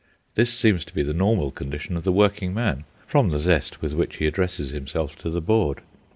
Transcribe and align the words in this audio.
This 0.33 0.51
seems 0.51 0.83
to 0.85 0.95
be 0.95 1.03
the 1.03 1.13
normal 1.13 1.51
condition 1.51 1.95
of 1.95 2.03
the 2.03 2.11
working 2.11 2.55
man, 2.55 2.85
from 3.05 3.29
the 3.29 3.37
zest 3.37 3.83
with 3.83 3.93
which 3.93 4.15
he 4.15 4.25
addresses 4.25 4.71
himself 4.71 5.15
to 5.17 5.29
the 5.29 5.41
board. 5.41 5.81